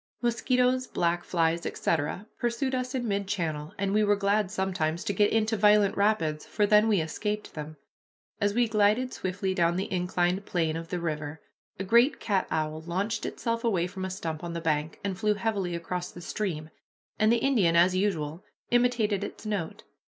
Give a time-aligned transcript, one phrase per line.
[0.23, 5.13] Mosquitoes, black flies, etc., pursued us in mid channel, and we were glad sometimes to
[5.13, 7.77] get into violent rapids, for then we escaped them.
[8.39, 11.39] As we glided swiftly down the inclined plane of the river,
[11.77, 15.35] a great cat owl launched itself away from a stump on the bank, and flew
[15.35, 16.71] heavily across the stream,
[17.19, 19.83] and the Indian, as usual, imitated its note.